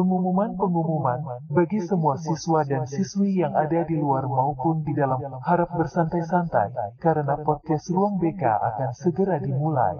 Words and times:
Pengumuman-pengumuman 0.00 1.44
bagi 1.52 1.76
semua 1.84 2.16
siswa 2.16 2.64
dan 2.64 2.88
siswi 2.88 3.44
yang 3.44 3.52
ada 3.52 3.84
di 3.84 4.00
luar 4.00 4.24
maupun 4.24 4.80
di 4.80 4.96
dalam 4.96 5.20
harap 5.44 5.76
bersantai-santai 5.76 6.96
karena 6.96 7.36
podcast 7.44 7.92
Ruang 7.92 8.16
BK 8.16 8.40
akan 8.48 8.96
segera 8.96 9.36
dimulai. 9.36 9.92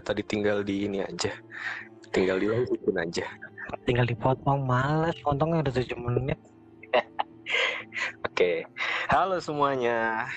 Tadi 0.00 0.22
tinggal 0.24 0.62
di 0.66 0.88
ini 0.88 1.02
aja. 1.02 1.32
Tinggal 2.12 2.40
di 2.40 2.46
bikin 2.48 2.96
aja. 2.96 3.26
tinggal 3.82 4.06
dipotong 4.06 4.62
males 4.62 5.18
potongnya 5.26 5.66
udah 5.66 5.74
7 5.74 5.98
menit 5.98 6.38
Oke. 8.30 8.62
Halo 9.10 9.42
semuanya. 9.42 10.30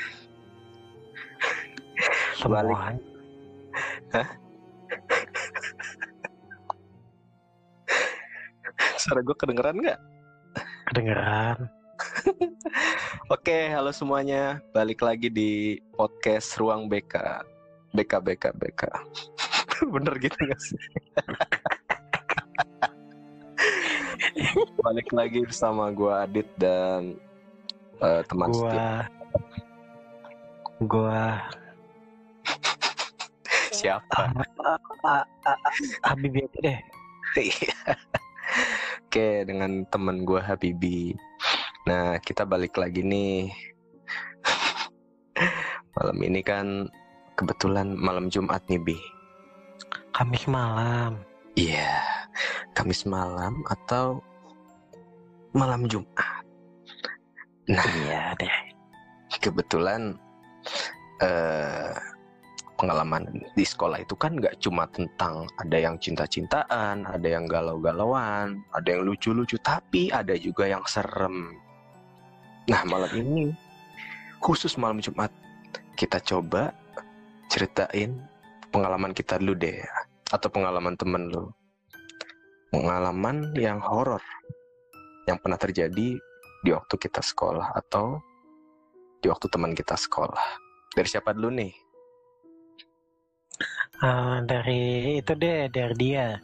semua 2.33 2.65
Suara 8.97 9.21
gue 9.21 9.35
kedengeran 9.37 9.77
nggak? 9.77 9.99
kedengeran 10.89 11.69
Oke, 13.35 13.69
halo 13.69 13.93
semuanya. 13.93 14.57
Balik 14.73 15.05
lagi 15.05 15.29
di 15.29 15.77
podcast 15.93 16.57
Ruang 16.57 16.89
BK. 16.89 17.43
BK 17.93 18.13
BK 18.25 18.45
BK. 18.57 18.81
Bener 19.95 20.13
gitu 20.19 20.35
gak 20.35 20.61
sih? 20.61 20.81
Balik 24.79 25.09
lagi 25.11 25.39
bersama 25.43 25.91
gue 25.91 26.11
Adit 26.11 26.47
dan 26.55 27.15
eh, 27.99 28.21
teman 28.27 28.49
setia. 28.51 28.63
gua 28.63 28.87
gua 30.87 31.23
Siapa? 33.69 34.31
ah, 34.67 34.79
ah, 35.07 35.23
ah, 35.47 35.59
Habib 36.03 36.35
itu 36.35 36.57
deh 36.59 36.79
Iya. 37.37 37.77
Oke, 39.05 39.45
dengan 39.45 39.85
temen 39.87 40.25
gue 40.25 40.41
Habibi. 40.41 41.13
Nah, 41.85 42.17
kita 42.19 42.43
balik 42.43 42.75
lagi 42.75 43.05
nih. 43.05 43.53
malam 45.95 46.17
ini 46.25 46.41
kan 46.41 46.89
kebetulan 47.37 47.93
malam 47.93 48.27
Jumat 48.33 48.65
nih, 48.67 48.81
Bi. 48.81 49.18
Kamis 50.19 50.51
malam 50.51 51.15
Iya, 51.55 51.95
Kamis 52.75 53.07
malam 53.07 53.63
atau 53.71 54.19
malam 55.55 55.87
Jumat. 55.87 56.43
Nah, 57.71 57.87
iya 58.03 58.35
deh 58.35 58.57
kebetulan 59.39 60.19
eh 61.23 61.95
pengalaman 62.75 63.31
di 63.31 63.63
sekolah 63.63 64.03
itu 64.03 64.11
kan 64.19 64.35
nggak 64.35 64.59
cuma 64.59 64.91
tentang 64.91 65.47
ada 65.55 65.77
yang 65.79 65.95
cinta-cintaan, 65.95 67.07
ada 67.07 67.27
yang 67.39 67.47
galau-galauan, 67.47 68.59
ada 68.75 68.87
yang 68.91 69.07
lucu-lucu, 69.07 69.55
tapi 69.63 70.11
ada 70.11 70.35
juga 70.35 70.67
yang 70.67 70.83
serem. 70.83 71.55
Nah 72.67 72.83
malam 72.83 73.11
ini 73.15 73.55
khusus 74.43 74.75
malam 74.75 74.99
Jumat 74.99 75.31
kita 75.95 76.19
coba 76.19 76.75
ceritain 77.47 78.19
pengalaman 78.69 79.15
kita 79.15 79.39
dulu 79.41 79.55
deh, 79.57 79.79
atau 80.29 80.49
pengalaman 80.49 80.93
temen 80.93 81.29
lu, 81.33 81.49
pengalaman 82.69 83.49
yang 83.57 83.81
horor 83.81 84.21
yang 85.25 85.37
pernah 85.41 85.57
terjadi 85.57 86.17
di 86.65 86.69
waktu 86.73 86.95
kita 86.97 87.21
sekolah 87.21 87.73
atau 87.77 88.17
di 89.21 89.27
waktu 89.29 89.45
teman 89.51 89.77
kita 89.77 89.93
sekolah. 89.93 90.41
Dari 90.95 91.07
siapa 91.07 91.37
dulu 91.37 91.53
nih? 91.53 91.73
Ah, 93.99 94.39
dari 94.41 95.19
itu 95.19 95.35
deh 95.35 95.67
dari 95.67 95.95
dia 95.99 96.39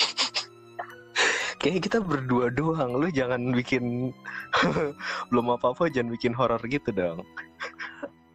Kayaknya 1.60 1.80
kita 1.84 1.98
berdua 2.00 2.48
doang. 2.48 2.96
Lu 2.96 3.12
jangan 3.12 3.52
bikin 3.52 4.10
belum 5.28 5.46
apa-apa 5.60 5.92
jangan 5.92 6.16
bikin 6.16 6.32
horor 6.32 6.60
gitu 6.66 6.88
dong. 6.92 7.20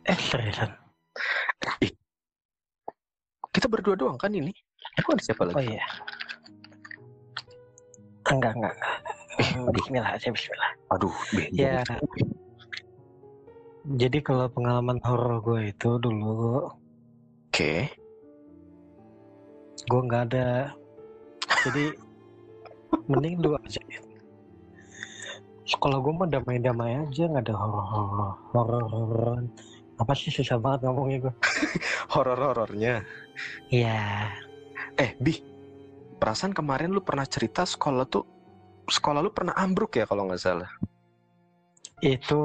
eh 0.05 0.17
seriusan 0.17 0.69
Kita 3.51 3.67
berdua 3.67 3.99
doang 3.99 4.17
kan 4.17 4.31
ini? 4.31 4.53
Emang 4.91 5.13
ada 5.15 5.23
siapa 5.23 5.41
oh 5.41 5.47
lagi? 5.49 5.71
iya. 5.71 5.85
Enggak 8.27 8.53
enggak. 8.55 8.75
Hmm, 9.41 9.65
Bismillah 9.71 10.11
aja 10.13 10.27
Bismillah. 10.29 10.71
Aduh, 10.91 11.15
Ya. 11.49 11.81
jadi 13.87 14.17
kalau 14.21 14.45
pengalaman 14.47 14.99
horor 15.01 15.41
gue 15.41 15.71
itu 15.71 15.89
dulu 15.97 16.69
Oke. 17.49 17.89
gue 19.81 20.01
nggak 20.01 20.23
ada. 20.29 20.71
Jadi 21.63 21.95
mending 23.07 23.39
lu 23.39 23.55
aja. 23.57 23.81
Sekolah 25.63 25.97
gue 25.97 26.13
mah 26.13 26.27
damai-damai 26.27 26.99
aja 27.01 27.23
nggak 27.25 27.47
ada 27.47 27.55
horor 27.55 28.35
horor 28.51 28.83
hororan 28.85 29.45
apa 29.95 30.11
sih 30.11 30.27
susah 30.27 30.57
banget 30.57 30.83
ngomongnya 30.83 31.17
gue 31.21 31.33
Horor-horornya. 32.13 33.05
iya 33.69 34.27
Eh, 35.01 35.17
Bi. 35.17 35.33
Perasaan 36.21 36.53
kemarin 36.53 36.93
lu 36.93 37.01
pernah 37.01 37.25
cerita 37.25 37.65
sekolah 37.65 38.05
tuh 38.05 38.21
sekolah 38.85 39.25
lu 39.25 39.33
pernah 39.33 39.57
ambruk 39.57 39.97
ya 39.97 40.05
kalau 40.05 40.29
nggak 40.29 40.41
salah. 40.41 40.69
itu 42.01 42.41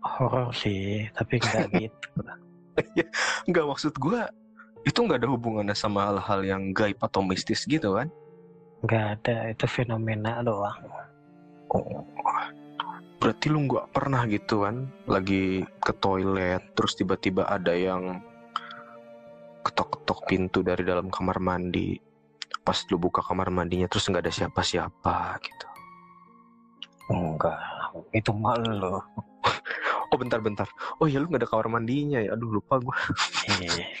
horor 0.00 0.48
sih 0.56 1.04
tapi 1.12 1.36
nggak 1.36 1.68
gitu 1.84 2.20
Nggak 3.44 3.66
maksud 3.68 3.92
gua 4.00 4.24
itu 4.88 4.96
nggak 5.04 5.20
ada 5.20 5.28
hubungannya 5.28 5.76
sama 5.76 6.08
hal-hal 6.08 6.40
yang 6.40 6.72
gaib 6.72 6.96
atau 6.96 7.20
mistis 7.20 7.68
gitu 7.68 7.92
kan? 7.92 8.08
nggak 8.80 9.04
ada 9.20 9.36
itu 9.52 9.66
fenomena 9.68 10.40
doang 10.40 10.80
Oh, 11.76 12.02
berarti 13.20 13.52
lu 13.52 13.68
nggak 13.68 13.92
pernah 13.92 14.24
gitu 14.26 14.64
kan 14.64 14.88
lagi 15.04 15.60
ke 15.84 15.92
toilet 16.00 16.64
terus 16.72 16.96
tiba-tiba 16.96 17.44
ada 17.52 17.76
yang 17.76 18.24
ketok-ketok 19.64 20.18
pintu 20.26 20.64
dari 20.64 20.82
dalam 20.82 21.12
kamar 21.12 21.38
mandi. 21.40 21.96
Pas 22.60 22.76
lu 22.92 23.00
buka 23.00 23.24
kamar 23.24 23.48
mandinya 23.48 23.88
terus 23.88 24.08
nggak 24.08 24.28
ada 24.28 24.32
siapa-siapa 24.32 25.40
gitu. 25.40 25.66
Enggak 27.10 27.58
itu 28.14 28.30
malu. 28.34 29.00
Oh 30.10 30.18
bentar-bentar. 30.18 30.66
Oh 30.98 31.06
ya 31.06 31.22
lu 31.22 31.30
nggak 31.30 31.46
ada 31.46 31.50
kamar 31.54 31.70
mandinya 31.70 32.18
ya? 32.18 32.34
Aduh 32.34 32.58
lupa 32.58 32.82
gua. 32.82 32.98
Iya. 33.46 33.94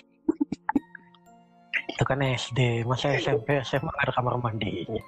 itu 1.90 2.02
kan 2.02 2.18
SD 2.18 2.82
masa 2.82 3.14
SMP 3.14 3.62
SMA 3.62 3.86
nggak 3.86 4.10
ada 4.10 4.14
kamar 4.18 4.34
mandinya? 4.42 4.98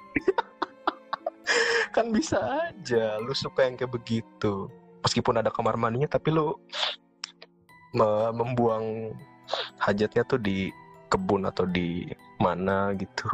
Kan 1.93 2.09
bisa 2.09 2.39
aja 2.39 3.19
lu 3.19 3.35
suka 3.35 3.67
yang 3.67 3.75
kayak 3.75 3.91
begitu. 3.91 4.71
Meskipun 5.03 5.43
ada 5.43 5.51
kamar 5.51 5.75
mandinya 5.75 6.07
tapi 6.07 6.31
lu 6.31 6.55
me- 7.93 8.33
membuang 8.33 9.13
hajatnya 9.79 10.23
tuh 10.25 10.39
di 10.39 10.71
kebun 11.13 11.45
atau 11.45 11.69
di 11.69 12.09
mana 12.41 12.89
gitu. 12.97 13.29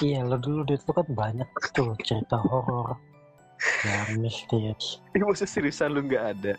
Iya 0.00 0.24
lo 0.24 0.40
dulu 0.40 0.64
itu 0.66 0.90
kan 0.90 1.06
banyak 1.06 1.46
tuh 1.76 1.94
cerita 2.02 2.40
horor. 2.40 2.96
Ya 3.86 4.10
mistis 4.18 4.98
ini 5.14 5.22
maksud 5.22 5.46
seriusan 5.46 5.94
lu 5.94 6.02
nggak 6.08 6.24
ada? 6.34 6.54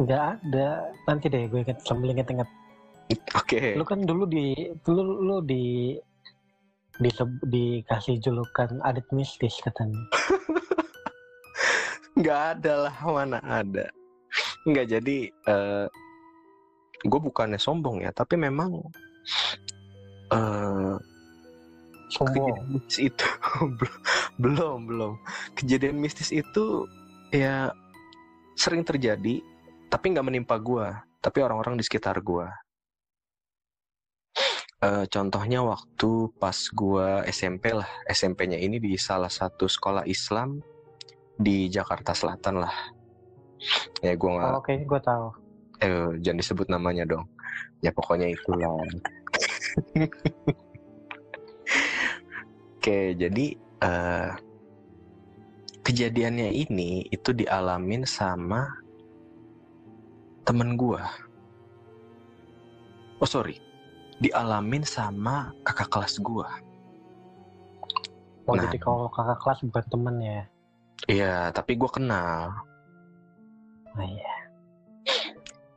Nggak 0.00 0.24
ada. 0.40 0.68
Nanti 1.04 1.26
deh 1.28 1.44
gue 1.50 1.60
inget 1.60 1.78
sambil 1.84 2.16
inget-inget 2.16 2.48
oke. 3.36 3.76
Lu 3.76 3.84
kan 3.84 4.00
dulu 4.06 4.24
di 4.24 4.72
dulu 4.86 5.02
lu 5.20 5.36
di 5.44 5.98
di 6.98 7.10
dikasih 7.44 8.22
julukan 8.22 8.80
adit 8.86 9.04
mistis 9.12 9.58
katanya. 9.60 10.00
Nggak 12.18 12.40
ada 12.58 12.72
lah 12.88 12.96
mana 13.04 13.38
ada 13.44 13.97
nggak 14.68 14.86
jadi 14.98 15.18
eh 15.32 15.86
gue 16.98 17.20
bukannya 17.22 17.56
sombong 17.56 18.04
ya 18.04 18.10
tapi 18.12 18.36
memang 18.36 18.84
eh 20.34 20.96
sombong. 22.08 22.56
mistis 22.72 23.12
itu 23.12 23.26
belum 24.42 24.88
belum. 24.88 25.12
Kejadian 25.56 26.00
mistis 26.00 26.32
itu 26.32 26.88
ya 27.28 27.72
sering 28.56 28.82
terjadi 28.82 29.44
tapi 29.92 30.12
nggak 30.12 30.26
menimpa 30.26 30.56
gua 30.60 31.04
tapi 31.20 31.44
orang-orang 31.44 31.76
di 31.76 31.84
sekitar 31.84 32.20
gua. 32.24 32.48
Eh, 34.78 35.10
contohnya 35.10 35.60
waktu 35.66 36.30
pas 36.38 36.54
gua 36.70 37.26
SMP 37.26 37.74
lah 37.74 37.88
SMP-nya 38.06 38.58
ini 38.62 38.78
di 38.78 38.94
salah 38.94 39.30
satu 39.30 39.66
sekolah 39.66 40.06
Islam 40.06 40.62
di 41.34 41.66
Jakarta 41.66 42.14
Selatan 42.14 42.62
lah 42.62 42.97
ya 44.00 44.14
gue 44.14 44.30
nggak 44.30 44.52
Oh, 44.54 44.62
kayaknya 44.62 44.86
gue 44.86 45.00
tahu. 45.02 45.26
eh, 45.80 46.08
jangan 46.22 46.38
disebut 46.38 46.66
namanya 46.68 47.04
dong 47.06 47.24
ya 47.80 47.90
pokoknya 47.90 48.30
itulah 48.30 48.74
oke 52.78 52.98
jadi 53.14 53.46
eh, 53.82 54.30
kejadiannya 55.82 56.52
ini 56.52 57.06
itu 57.08 57.30
dialamin 57.32 58.04
sama 58.04 58.66
temen 60.42 60.74
gua 60.74 61.04
oh 63.18 63.28
sorry 63.28 63.56
dialamin 64.18 64.82
sama 64.82 65.52
kakak 65.64 65.88
kelas 65.88 66.18
gua 66.20 66.48
Oh, 68.48 68.56
Nah. 68.56 68.64
jadi 68.64 68.80
kalau 68.80 69.12
kakak 69.12 69.44
kelas 69.44 69.60
bukan 69.60 69.84
temen 69.92 70.16
ya? 70.24 70.40
iya 71.04 71.34
tapi 71.52 71.76
gua 71.76 71.92
kenal 71.92 72.56
iya. 74.04 74.34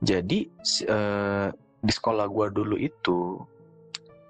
Jadi 0.01 0.49
si- 0.65 0.85
eh, 0.89 1.47
di 1.81 1.91
sekolah 1.93 2.25
gua 2.25 2.49
dulu 2.49 2.73
itu 2.77 3.37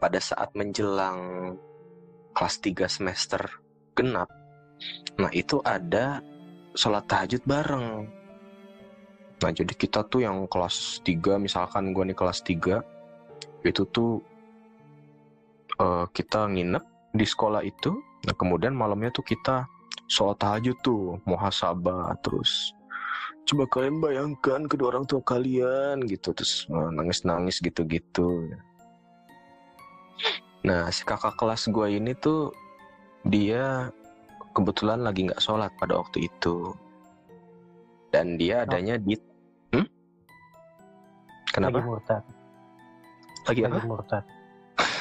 pada 0.04 0.20
saat 0.20 0.52
menjelang 0.52 1.52
kelas 2.36 2.56
3 2.64 2.88
semester 2.92 3.40
genap, 3.96 4.28
nah 5.20 5.32
itu 5.32 5.60
ada 5.64 6.20
sholat 6.76 7.08
tahajud 7.08 7.44
bareng. 7.48 8.08
Nah 9.42 9.52
jadi 9.52 9.74
kita 9.74 10.08
tuh 10.08 10.24
yang 10.24 10.48
kelas 10.48 11.04
3 11.08 11.40
misalkan 11.40 11.96
gua 11.96 12.04
nih 12.08 12.16
kelas 12.20 12.44
3 12.44 12.84
itu 13.64 13.84
tuh 13.92 14.20
eh, 15.80 16.06
kita 16.12 16.52
nginep 16.52 17.16
di 17.16 17.26
sekolah 17.28 17.64
itu. 17.64 17.96
Nah 18.28 18.36
kemudian 18.36 18.76
malamnya 18.76 19.12
tuh 19.12 19.24
kita 19.24 19.68
sholat 20.12 20.36
tahajud 20.36 20.76
tuh 20.84 21.16
muhasabah 21.24 22.12
terus 22.20 22.76
coba 23.50 23.64
kalian 23.68 23.98
bayangkan 24.00 24.70
kedua 24.70 24.96
orang 24.96 25.06
tua 25.10 25.22
kalian 25.26 26.06
gitu 26.06 26.32
terus 26.32 26.66
nangis 26.70 27.26
nangis 27.26 27.58
gitu 27.60 27.84
gitu 27.90 28.48
nah 30.62 30.88
si 30.94 31.02
kakak 31.02 31.34
kelas 31.36 31.68
gue 31.74 31.88
ini 31.98 32.14
tuh 32.14 32.54
dia 33.26 33.90
kebetulan 34.54 35.02
lagi 35.02 35.26
nggak 35.30 35.42
sholat 35.42 35.74
pada 35.82 35.98
waktu 35.98 36.30
itu 36.30 36.76
dan 38.12 38.36
dia 38.36 38.68
adanya 38.68 39.00
di 39.00 39.16
hmm? 39.72 39.88
Lagi 41.52 41.54
kenapa 41.56 41.80
murtad. 41.80 42.24
lagi 43.48 43.62
apa 43.66 43.74
Lagi 43.74 43.88
murtad. 43.88 44.24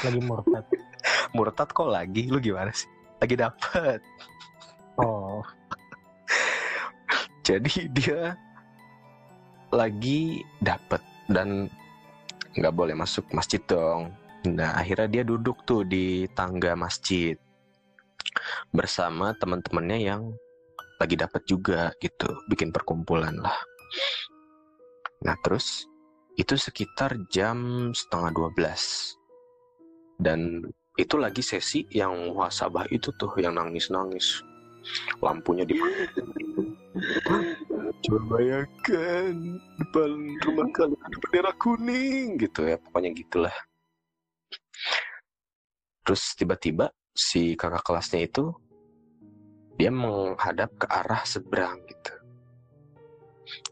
Lagi 0.01 0.19
murtad. 0.23 0.63
murtad 1.35 1.69
kok 1.71 1.89
lagi 1.91 2.27
lu 2.31 2.39
gimana 2.39 2.71
sih 2.71 2.89
lagi 3.21 3.35
dapet 3.37 3.99
jadi 7.51 7.73
dia 7.91 8.21
lagi 9.71 10.43
dapet 10.63 11.03
dan 11.27 11.67
nggak 12.55 12.75
boleh 12.75 12.95
masuk 12.95 13.27
masjid 13.35 13.59
dong. 13.67 14.11
Nah 14.47 14.75
akhirnya 14.75 15.07
dia 15.19 15.23
duduk 15.27 15.63
tuh 15.67 15.83
di 15.83 16.27
tangga 16.31 16.75
masjid 16.75 17.35
bersama 18.71 19.35
teman-temannya 19.35 19.99
yang 19.99 20.31
lagi 20.99 21.15
dapet 21.17 21.43
juga 21.43 21.91
gitu, 21.99 22.29
bikin 22.47 22.71
perkumpulan 22.71 23.35
lah. 23.35 23.57
Nah 25.27 25.35
terus 25.43 25.83
itu 26.39 26.55
sekitar 26.55 27.19
jam 27.27 27.91
setengah 27.91 28.31
12 28.55 30.23
dan 30.23 30.63
itu 30.95 31.15
lagi 31.19 31.43
sesi 31.43 31.83
yang 31.91 32.31
muhasabah 32.31 32.87
itu 32.91 33.11
tuh 33.19 33.31
yang 33.39 33.55
nangis-nangis 33.59 34.43
lampunya 35.21 35.67
dimatiin 35.67 36.70
coba 38.03 38.19
bayangkan 38.35 39.35
depan 39.79 40.11
rumah 40.43 40.67
kalian 40.75 40.99
ada 40.99 41.17
bendera 41.23 41.51
kuning 41.55 42.35
gitu 42.35 42.67
ya 42.67 42.75
pokoknya 42.75 43.09
gitulah. 43.15 43.55
Terus 46.03 46.23
tiba-tiba 46.35 46.91
si 47.15 47.55
kakak 47.55 47.83
kelasnya 47.85 48.27
itu 48.27 48.51
dia 49.79 49.87
menghadap 49.87 50.75
ke 50.75 50.87
arah 50.91 51.23
seberang 51.23 51.79
gitu. 51.87 52.13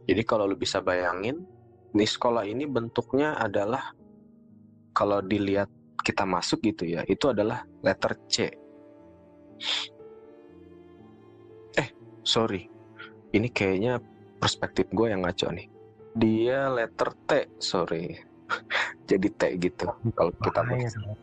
Jadi 0.08 0.22
kalau 0.24 0.48
lu 0.48 0.56
bisa 0.56 0.80
bayangin 0.80 1.44
nih 1.92 2.08
sekolah 2.08 2.48
ini 2.48 2.66
bentuknya 2.70 3.36
adalah 3.36 3.92
kalau 4.96 5.20
dilihat 5.20 5.68
kita 6.00 6.24
masuk 6.24 6.64
gitu 6.64 6.88
ya 6.88 7.04
itu 7.04 7.28
adalah 7.28 7.68
letter 7.84 8.16
C. 8.32 8.36
Eh 11.76 11.90
sorry 12.24 12.79
ini 13.34 13.48
kayaknya 13.54 14.02
perspektif 14.42 14.90
gue 14.90 15.08
yang 15.12 15.22
ngaco 15.22 15.54
nih. 15.54 15.68
Dia 16.18 16.72
letter 16.74 17.10
T 17.28 17.32
sorry. 17.62 18.18
Jadi 19.10 19.28
T 19.34 19.42
gitu 19.62 19.86
kalau 20.18 20.34
kita 20.42 20.62
masuk. 20.66 21.04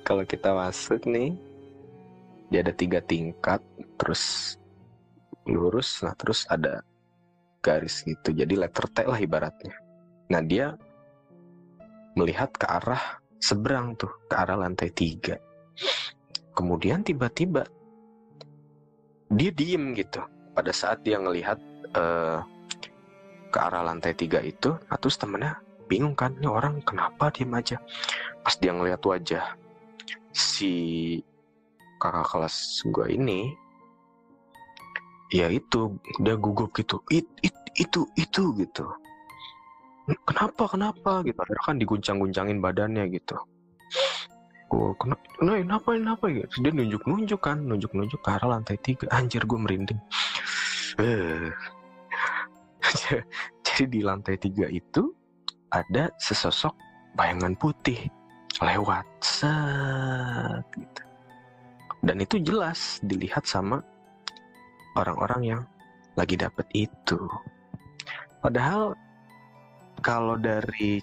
Kalau 0.00 0.26
kita 0.26 0.50
masuk 0.50 1.06
nih 1.06 1.38
dia 2.50 2.66
ada 2.66 2.74
tiga 2.74 2.98
tingkat 2.98 3.62
terus 3.94 4.56
lurus 5.46 6.02
nah 6.02 6.18
terus 6.18 6.50
ada 6.50 6.82
garis 7.62 8.02
gitu. 8.02 8.34
Jadi 8.34 8.58
letter 8.58 8.90
T 8.90 9.06
lah 9.06 9.20
ibaratnya. 9.22 9.76
Nah 10.34 10.42
dia 10.42 10.74
melihat 12.18 12.50
ke 12.50 12.66
arah 12.66 13.22
seberang 13.38 13.94
tuh 13.94 14.10
ke 14.26 14.34
arah 14.34 14.58
lantai 14.58 14.90
tiga. 14.90 15.38
Kemudian 16.58 17.06
tiba-tiba 17.06 17.64
dia 19.30 19.50
diem 19.54 19.94
gitu. 19.94 20.20
Pada 20.50 20.74
saat 20.74 21.06
dia 21.06 21.16
ngelihat 21.22 21.58
eh, 21.94 22.38
ke 23.50 23.58
arah 23.58 23.82
lantai 23.86 24.14
tiga 24.14 24.42
itu 24.42 24.78
terus 25.02 25.18
temennya 25.18 25.58
bingung 25.90 26.14
kan 26.14 26.34
ini 26.38 26.46
orang 26.46 26.82
kenapa 26.82 27.30
diem 27.30 27.50
aja? 27.54 27.78
Pas 28.42 28.54
dia 28.58 28.74
ngelihat 28.74 29.02
wajah 29.02 29.46
si 30.30 30.72
kakak 31.98 32.26
kelas 32.30 32.86
gue 32.86 33.06
ini 33.14 33.54
ya 35.30 35.46
itu 35.50 35.94
dia 36.22 36.34
gugup 36.34 36.74
gitu. 36.74 37.02
It, 37.10 37.26
it, 37.42 37.54
itu 37.78 38.06
itu 38.18 38.42
gitu. 38.58 38.86
Kenapa 40.26 40.66
kenapa? 40.66 41.22
gitu. 41.22 41.38
Kan 41.62 41.78
diguncang-guncangin 41.78 42.58
badannya 42.58 43.06
gitu 43.14 43.38
gue 44.70 44.94
kenapa 45.02 45.24
kenapa 45.42 45.88
kenapa 45.98 46.24
Terus 46.30 46.60
dia 46.62 46.70
nunjuk 46.70 47.02
nunjuk 47.02 47.40
kan 47.42 47.58
nunjuk 47.58 47.90
nunjuk 47.90 48.22
ke 48.22 48.30
arah 48.30 48.54
lantai 48.54 48.78
tiga. 48.78 49.10
Anjir 49.10 49.42
gue 49.42 49.58
merinding. 49.58 50.00
Jadi 53.66 53.84
di 53.90 54.00
lantai 54.06 54.38
tiga 54.38 54.70
itu 54.70 55.10
ada 55.74 56.14
sesosok 56.22 56.74
bayangan 57.18 57.58
putih 57.58 57.98
lewat. 58.62 59.06
Set 59.18 60.64
gitu. 60.78 61.02
Dan 62.00 62.16
itu 62.22 62.38
jelas 62.40 63.02
dilihat 63.04 63.44
sama 63.44 63.82
orang-orang 64.96 65.42
yang 65.42 65.62
lagi 66.14 66.38
dapet 66.38 66.66
itu. 66.72 67.18
Padahal 68.40 68.96
kalau 70.00 70.38
dari 70.40 71.02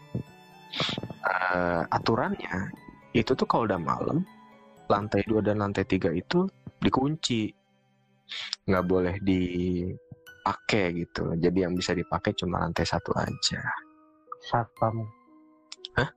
eh, 1.27 1.84
aturannya 1.94 2.87
itu 3.16 3.32
tuh 3.36 3.48
kalau 3.48 3.68
udah 3.68 3.80
malam 3.80 4.26
lantai 4.88 5.24
dua 5.28 5.44
dan 5.44 5.60
lantai 5.64 5.84
tiga 5.84 6.12
itu 6.12 6.48
dikunci 6.80 7.52
nggak 8.68 8.86
boleh 8.88 9.16
dipakai 9.24 10.86
gitu 11.04 11.36
jadi 11.40 11.68
yang 11.68 11.74
bisa 11.76 11.96
dipakai 11.96 12.36
cuma 12.36 12.64
lantai 12.64 12.84
satu 12.84 13.12
aja 13.16 13.62
Satpam. 14.48 15.04
Hah? 15.98 16.10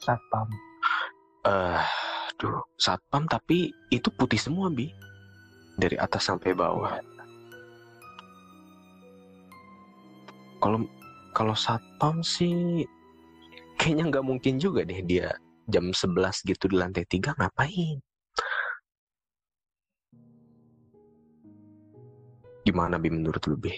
Satpam. 0.00 0.48
eh 1.42 1.84
duh 2.38 2.62
satpam 2.78 3.26
tapi 3.26 3.70
itu 3.90 4.10
putih 4.14 4.38
semua 4.38 4.70
bi 4.70 4.90
dari 5.74 5.98
atas 5.98 6.30
sampai 6.30 6.54
bawah 6.54 6.98
kalau 10.62 10.86
kalau 11.34 11.54
satpam 11.54 12.22
sih 12.22 12.86
kayaknya 13.74 14.10
nggak 14.10 14.26
mungkin 14.26 14.54
juga 14.58 14.86
deh 14.86 15.02
dia 15.02 15.34
jam 15.68 15.90
11 15.90 16.48
gitu 16.48 16.64
di 16.70 16.76
lantai 16.78 17.04
tiga 17.06 17.34
ngapain 17.38 17.98
gimana 22.62 22.98
bi 22.98 23.10
menurut 23.10 23.42
lu 23.50 23.58
bi 23.58 23.74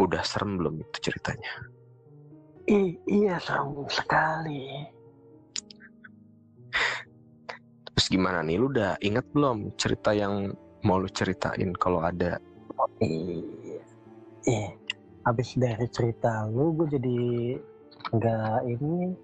udah 0.00 0.24
serem 0.24 0.58
belum 0.58 0.80
itu 0.80 1.10
ceritanya 1.10 1.52
I, 2.64 2.96
iya 3.04 3.36
serem 3.36 3.84
sekali. 3.92 4.88
terus 7.92 8.06
gimana 8.08 8.40
nih 8.40 8.56
lu 8.56 8.72
udah 8.72 8.96
inget 9.04 9.28
belum 9.36 9.76
cerita 9.76 10.16
yang 10.16 10.56
mau 10.80 10.96
lu 10.96 11.06
ceritain 11.12 11.76
kalau 11.76 12.00
ada 12.00 12.40
Iya. 13.00 13.80
Iya. 14.44 14.68
Habis 15.24 15.56
dari 15.56 15.86
cerita 15.88 16.44
lu, 16.52 16.76
gue 16.76 16.88
jadi 17.00 17.18
nggak 18.12 18.58
ini 18.68 19.16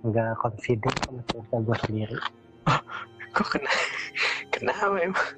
nggak 0.00 0.30
confident 0.40 0.96
sama 1.04 1.22
cerita 1.28 1.56
gue 1.60 1.76
sendiri. 1.86 2.16
kok 3.34 3.46
kena 3.54 3.72
kenapa 4.50 4.96
emang 4.98 5.28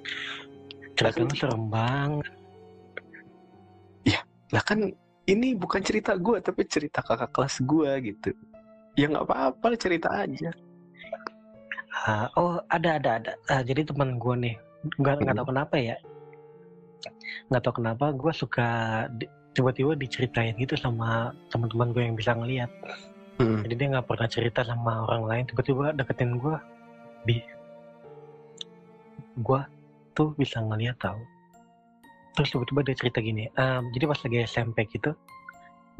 Cerita 0.96 1.20
lu 1.24 1.34
serem 1.36 1.64
banget. 1.68 2.32
lah 4.52 4.60
kan 4.60 4.84
ini 5.24 5.56
bukan 5.56 5.80
cerita 5.80 6.12
gue 6.12 6.36
tapi 6.44 6.68
cerita 6.68 7.00
kakak 7.00 7.32
kelas 7.32 7.56
gue 7.64 7.88
gitu 8.12 8.30
ya 9.00 9.08
nggak 9.08 9.24
apa-apa 9.24 9.66
cerita 9.80 10.12
aja 10.12 10.52
Ah, 11.92 12.26
oh 12.40 12.56
ada 12.72 12.96
ada 12.98 13.10
ada. 13.20 13.32
Ah, 13.52 13.60
jadi 13.60 13.84
teman 13.84 14.16
gue 14.16 14.34
nih, 14.34 14.56
nggak 14.96 15.22
nggak 15.22 15.36
tahu 15.38 15.48
kenapa 15.52 15.76
ya, 15.76 15.96
nggak 17.52 17.62
tahu 17.62 17.74
kenapa 17.78 18.04
gue 18.16 18.32
suka 18.32 18.68
di- 19.12 19.28
tiba-tiba 19.52 19.92
diceritain 19.94 20.56
gitu 20.56 20.72
sama 20.80 21.30
teman-teman 21.52 21.92
gue 21.92 22.02
yang 22.02 22.16
bisa 22.16 22.32
ngelihat. 22.32 22.72
Hmm. 23.40 23.64
Jadi 23.64 23.74
dia 23.78 23.86
nggak 23.96 24.06
pernah 24.08 24.28
cerita 24.28 24.60
sama 24.66 25.08
orang 25.08 25.24
lain, 25.24 25.44
tiba-tiba 25.48 25.96
deketin 25.96 26.36
gue, 26.36 26.56
bi, 27.24 27.40
gue 29.40 29.60
tuh 30.12 30.36
bisa 30.36 30.60
ngeliat 30.60 31.00
tahu. 31.00 31.20
Terus 32.36 32.48
tiba-tiba 32.52 32.80
dia 32.84 32.96
cerita 32.96 33.18
gini, 33.20 33.48
"Em, 33.56 33.88
jadi 33.92 34.04
pas 34.08 34.20
lagi 34.20 34.38
SMP 34.44 34.88
gitu, 34.88 35.12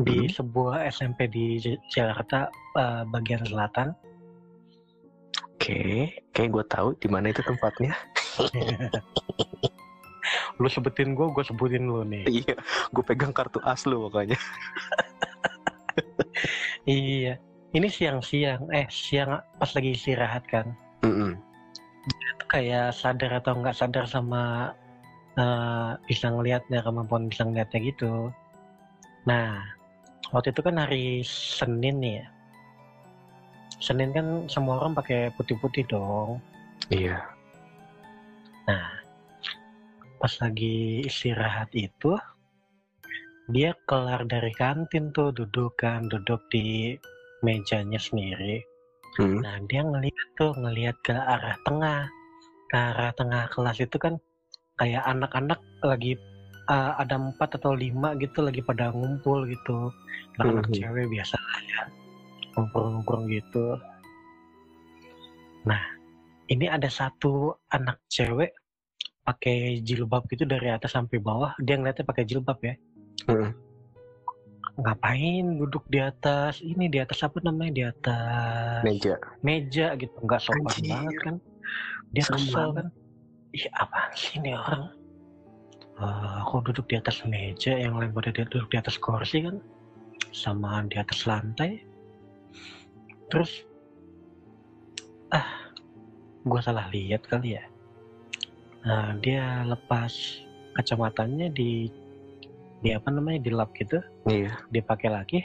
di 0.01 0.29
Hmm. 0.29 0.33
sebuah 0.33 0.89
SMP 0.89 1.29
di 1.29 1.61
Jakarta 1.93 2.49
eh, 2.73 3.05
bagian 3.05 3.45
selatan, 3.45 3.93
Oke, 5.63 6.11
kayak 6.35 6.51
gue 6.51 6.65
tahu 6.67 6.89
di 6.99 7.07
mana 7.07 7.31
itu 7.31 7.39
tempatnya. 7.39 7.95
lu 10.59 10.67
sebutin 10.67 11.15
gue, 11.15 11.31
gue 11.31 11.45
sebutin 11.47 11.87
lu 11.87 12.03
nih. 12.03 12.43
Iya, 12.43 12.59
gue 12.91 13.05
pegang 13.07 13.31
kartu 13.31 13.63
as 13.63 13.87
lu 13.87 14.11
pokoknya. 14.11 14.35
Iya, 16.83 17.39
ini 17.79 17.87
siang-siang, 17.87 18.67
eh 18.75 18.91
siang 18.91 19.39
pas 19.39 19.71
lagi 19.71 19.95
istirahat 19.95 20.43
kan, 20.51 20.67
Mm-mm. 21.07 21.39
itu 22.11 22.45
kayak 22.51 22.91
sadar 22.91 23.39
atau 23.39 23.55
nggak 23.55 23.79
sadar 23.79 24.03
sama 24.11 24.75
eh, 25.39 25.91
bisa 26.11 26.27
ngelihatnya 26.35 26.83
kemampuan 26.83 27.31
bisa 27.31 27.47
ngelihatnya 27.47 27.79
gitu. 27.87 28.35
Nah, 29.31 29.63
waktu 30.35 30.51
itu 30.51 30.61
kan 30.67 30.75
hari 30.75 31.23
Senin 31.23 32.03
nih 32.03 32.15
ya. 32.19 32.27
Senin 33.79 34.11
kan 34.11 34.27
semua 34.51 34.83
orang 34.83 34.99
pakai 34.99 35.31
putih-putih 35.39 35.87
dong. 35.87 36.43
Iya. 36.91 37.19
Nah, 38.67 38.91
pas 40.19 40.35
lagi 40.43 41.07
istirahat 41.07 41.71
itu, 41.75 42.19
dia 43.53 43.77
kelar 43.85 44.25
dari 44.25 44.51
kantin 44.57 45.13
tuh 45.13 45.31
duduk 45.31 45.77
kan, 45.77 46.09
duduk 46.09 46.41
di 46.49 46.97
mejanya 47.45 48.01
sendiri. 48.01 48.65
Hmm. 49.21 49.45
Nah, 49.45 49.61
dia 49.69 49.85
ngeliat 49.85 50.29
tuh, 50.41 50.57
ngeliat 50.57 50.97
ke 51.05 51.13
arah 51.13 51.57
tengah. 51.69 52.09
Ke 52.73 52.77
arah 52.81 53.13
tengah 53.13 53.45
kelas 53.53 53.85
itu 53.85 53.97
kan 54.01 54.17
kayak 54.81 55.05
anak-anak 55.05 55.61
lagi 55.85 56.17
uh, 56.73 56.97
ada 56.97 57.21
empat 57.21 57.61
atau 57.61 57.77
lima 57.77 58.17
gitu 58.17 58.41
lagi 58.41 58.65
pada 58.65 58.89
ngumpul 58.89 59.45
gitu. 59.45 59.93
Anak-anak 60.41 60.67
Mhm. 60.73 60.75
cewek 60.81 61.07
biasa 61.13 61.37
ya. 61.69 61.83
Ngumpul-ngumpul 62.57 63.19
gitu. 63.29 63.67
Nah, 65.69 65.83
ini 66.49 66.67
ada 66.73 66.89
satu 66.89 67.53
anak 67.69 68.01
cewek 68.09 68.57
pakai 69.23 69.85
jilbab 69.85 70.27
gitu 70.33 70.49
dari 70.49 70.73
atas 70.73 70.97
sampai 70.97 71.21
bawah. 71.21 71.53
Dia 71.61 71.77
ngeliatnya 71.77 72.09
pakai 72.09 72.25
jilbab 72.25 72.59
ya. 72.65 72.75
Hmm. 73.29 73.51
Ngapain 74.73 75.45
duduk 75.61 75.85
di 75.93 76.01
atas 76.01 76.65
ini 76.65 76.89
di 76.89 76.97
atas 76.97 77.21
apa 77.21 77.39
namanya 77.45 77.73
di 77.77 77.85
atas 77.85 78.81
Meja. 78.83 79.15
meja 79.45 79.95
gitu. 80.01 80.17
Nggak 80.25 80.41
sopan 80.41 80.65
Anjir. 80.73 80.89
banget 80.89 81.17
kan. 81.21 81.35
Dia 82.17 82.25
Serem 82.25 82.37
kesel 82.41 82.69
kan. 82.73 82.87
Ih 83.53 83.67
apaan 83.77 84.13
sih 84.17 84.33
ini 84.41 84.57
orang? 84.57 84.83
Eh, 86.01 86.33
aku 86.41 86.65
duduk 86.65 86.89
di 86.89 86.97
atas 86.97 87.21
meja? 87.29 87.77
Yang 87.77 87.95
lain 88.01 88.13
pada 88.17 88.31
dia 88.33 88.49
duduk 88.49 88.69
di 88.73 88.79
atas 88.81 88.97
kursi 88.97 89.45
kan? 89.45 89.61
Sama 90.33 90.81
di 90.89 90.97
atas 90.97 91.29
lantai. 91.29 91.85
Terus 93.29 93.65
ah 95.37 95.69
gua 96.49 96.65
salah 96.65 96.89
lihat 96.89 97.29
kali 97.29 97.61
ya. 97.61 97.65
Nah 98.89 99.15
dia 99.21 99.69
lepas 99.69 100.41
kacamatanya 100.81 101.53
di 101.53 101.93
di 102.83 102.91
apa 102.93 103.09
namanya 103.15 103.39
di 103.47 103.51
lap 103.55 103.71
gitu 103.79 103.99
Iya. 104.27 104.51
dia 104.75 104.83
pakai 104.83 105.09
lagi 105.09 105.39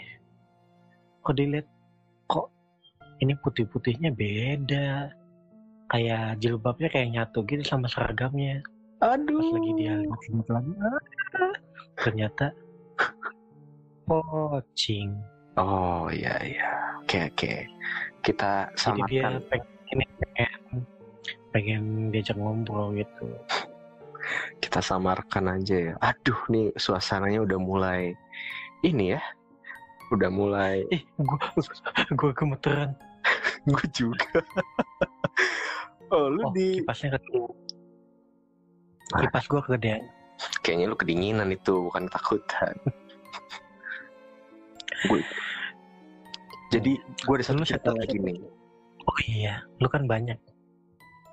kok 1.21 1.35
dilihat 1.37 1.67
kok 2.25 2.49
ini 3.21 3.33
putih-putihnya 3.39 4.09
beda 4.11 5.13
kayak 5.87 6.41
jilbabnya 6.41 6.89
kayak 6.89 7.09
nyatu 7.13 7.45
gitu 7.45 7.63
sama 7.63 7.87
seragamnya 7.87 8.59
Aduh. 8.99 9.37
pas 9.39 9.49
lagi 9.53 9.71
dia 9.77 9.93
lihat 10.01 10.47
lagi 10.49 10.71
ah, 10.81 11.55
ternyata 12.01 12.45
pocing 14.05 15.11
Oh 15.57 16.05
iya 16.13 16.37
iya. 16.45 16.69
Oke 17.01 17.17
oke. 17.33 17.65
Kita 18.21 18.69
jadi 18.77 19.01
dia 19.09 19.25
samakan. 19.25 19.41
pengen 19.49 19.65
pengen 19.89 20.79
pengen 21.49 21.83
diajak 22.13 22.37
ngobrol 22.37 22.93
gitu 22.93 23.25
Kita 24.77 24.93
samarkan 24.93 25.57
aja 25.57 25.73
ya. 25.73 25.93
Aduh 25.97 26.37
nih 26.53 26.69
suasananya 26.77 27.41
udah 27.49 27.57
mulai 27.57 28.13
ini 28.85 29.17
ya. 29.17 29.21
Udah 30.13 30.29
mulai. 30.29 30.85
eh 30.93 31.01
gua 31.17 31.41
gua 32.13 32.29
gemeteran 32.37 32.93
Gue 33.73 33.85
juga. 33.89 34.37
oh 36.13 36.29
lu 36.29 36.45
oh 36.45 36.53
di. 36.53 36.77
kipasnya 36.77 37.17
kegedean 37.17 37.49
kipas 39.17 39.49
gua 39.49 39.65
kegedean 39.65 40.05
Kayaknya 40.61 40.85
lu 40.93 40.95
kedinginan 41.01 41.49
itu 41.49 41.73
bukan 41.89 42.05
ketakutan. 42.05 42.77
gue. 45.09 45.21
Jadi 46.69 47.01
gue 47.01 47.33
ada 47.33 47.41
satu 47.41 47.65
cerita 47.65 47.97
lagi 47.97 48.21
nih. 48.21 48.45
oh 49.09 49.19
iya 49.25 49.65
lu 49.81 49.89
kan 49.89 50.05
banyak 50.05 50.37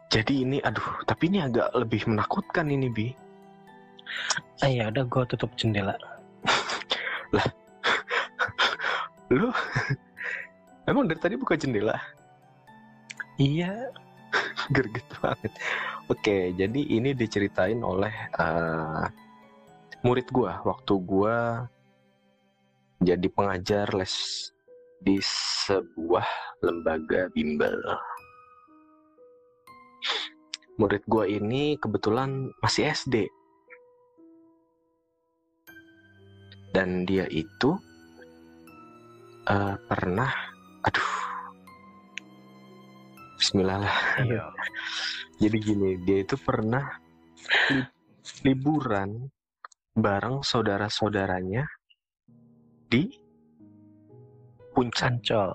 Jadi 0.08 0.48
ini 0.48 0.64
aduh 0.64 1.04
tapi 1.04 1.28
ini 1.28 1.44
agak 1.44 1.76
lebih 1.76 2.08
menakutkan 2.08 2.72
ini 2.72 2.88
bi. 2.88 3.12
Ah 4.62 4.70
ya 4.70 4.88
udah 4.90 5.04
gua 5.08 5.24
tutup 5.28 5.50
jendela 5.58 5.94
Lu 9.34 9.50
emang 10.84 11.08
dari 11.08 11.20
tadi 11.20 11.34
buka 11.38 11.56
jendela? 11.56 11.96
iya 13.34 13.90
Gerget 14.74 15.06
banget. 15.18 15.52
Oke, 16.06 16.54
jadi 16.54 16.80
ini 16.86 17.16
diceritain 17.16 17.82
oleh 17.82 18.12
eh, 18.38 19.04
murid 20.06 20.28
gua 20.30 20.62
waktu 20.62 20.94
gua 21.02 21.66
jadi 23.02 23.26
pengajar 23.34 23.90
les 23.92 24.14
di 25.02 25.20
sebuah 25.20 26.24
lembaga 26.64 27.28
bimbel. 27.34 27.76
Murid 30.80 31.04
gua 31.10 31.26
ini 31.28 31.76
kebetulan 31.78 32.54
masih 32.62 32.88
SD. 32.90 33.28
Dan 36.74 37.06
dia 37.06 37.30
itu 37.30 37.78
eh, 39.46 39.76
pernah 39.86 40.30
aduh 40.82 41.10
Bismillah 43.38 43.78
lah. 43.78 43.96
iya 44.26 44.44
Jadi 45.42 45.56
gini, 45.58 45.90
dia 46.06 46.22
itu 46.22 46.38
pernah 46.38 46.86
li- 47.70 47.90
liburan 48.46 49.26
bareng 49.94 50.42
saudara-saudaranya 50.42 51.66
di 52.88 53.10
puncak. 54.74 55.10
Ancol. 55.10 55.50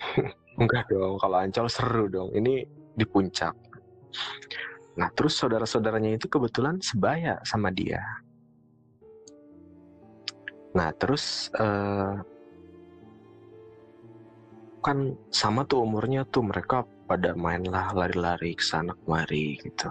Enggak 0.62 0.88
dong, 0.88 1.20
kalau 1.20 1.36
Ancol 1.42 1.68
seru 1.68 2.06
dong. 2.08 2.30
Ini 2.32 2.64
di 2.96 3.04
puncak. 3.04 3.52
Nah, 4.96 5.12
terus 5.12 5.36
saudara-saudaranya 5.36 6.16
itu 6.16 6.26
kebetulan 6.30 6.80
sebaya 6.80 7.36
sama 7.44 7.68
dia. 7.68 8.00
Nah, 10.76 10.92
terus 11.00 11.48
eh, 11.56 12.14
kan 14.84 14.98
sama 15.32 15.64
tuh 15.64 15.82
umurnya 15.82 16.28
tuh 16.28 16.44
mereka 16.44 16.84
pada 17.08 17.32
mainlah 17.32 17.96
lari-lari 17.96 18.52
ke 18.52 18.62
sana 18.62 18.92
kemari 19.02 19.56
gitu. 19.64 19.88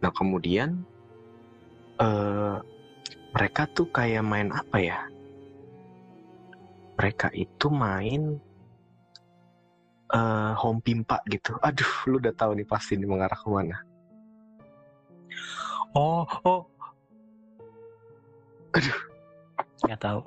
Nah, 0.00 0.12
kemudian 0.14 0.86
eh 1.98 2.56
mereka 3.34 3.66
tuh 3.74 3.90
kayak 3.90 4.22
main 4.22 4.54
apa 4.54 4.78
ya? 4.78 5.00
Mereka 6.94 7.34
itu 7.34 7.66
main 7.74 8.38
eh 10.14 10.52
home 10.62 10.78
pimpa 10.78 11.18
gitu. 11.26 11.58
Aduh, 11.58 11.92
lu 12.06 12.22
udah 12.22 12.34
tahu 12.38 12.54
nih 12.54 12.68
pasti 12.70 12.94
ini 12.94 13.06
mengarah 13.10 13.34
ke 13.34 13.48
mana. 13.50 13.76
Oh, 15.94 16.22
oh. 16.46 16.62
Aduh. 18.78 19.13
Nggak 19.84 20.00
tahu. 20.00 20.20